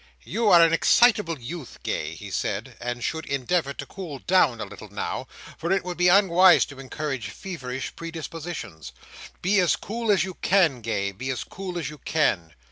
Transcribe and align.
"You 0.23 0.49
are 0.49 0.63
an 0.65 0.73
excitable 0.73 1.37
youth, 1.39 1.77
Gay," 1.83 2.15
he 2.15 2.31
said; 2.31 2.75
"and 2.81 3.03
should 3.03 3.27
endeavour 3.27 3.71
to 3.73 3.85
cool 3.85 4.17
down 4.17 4.59
a 4.59 4.65
little 4.65 4.89
now, 4.89 5.27
for 5.59 5.71
it 5.71 5.83
would 5.85 5.99
be 5.99 6.07
unwise 6.07 6.65
to 6.65 6.79
encourage 6.79 7.29
feverish 7.29 7.95
predispositions. 7.95 8.93
Be 9.43 9.59
as 9.59 9.75
cool 9.75 10.09
as 10.09 10.23
you 10.23 10.33
can, 10.33 10.81
Gay. 10.81 11.11
Be 11.11 11.29
as 11.29 11.43
cool 11.43 11.77
as 11.77 11.91
you 11.91 11.99
can. 11.99 12.55